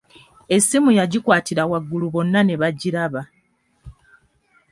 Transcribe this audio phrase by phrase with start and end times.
[0.55, 3.21] Essimu yagikwatira waggulu bonna ne bagiraba.